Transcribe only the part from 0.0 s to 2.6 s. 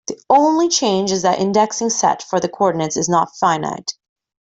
The only change is that the indexing set for the